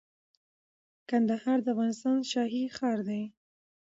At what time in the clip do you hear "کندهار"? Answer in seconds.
1.09-1.57